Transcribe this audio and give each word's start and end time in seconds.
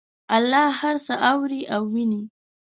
الله 0.37 0.65
هر 0.81 0.95
څه 1.05 1.13
اوري 1.31 1.61
او 1.75 1.81
ویني 1.93 2.21